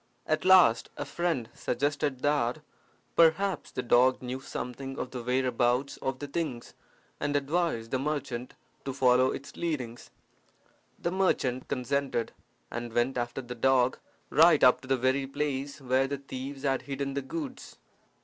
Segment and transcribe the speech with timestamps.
[0.25, 2.61] At last a friend suggested that,
[3.15, 6.73] perhaps, the dog knew something of the whereabouts of the things,
[7.19, 10.09] and advised the merchant to follow its leadings.
[10.97, 12.31] The merchant consented,
[12.71, 13.99] and went after the dog
[14.31, 17.77] right up to the very place where the thieves had hidden the goods.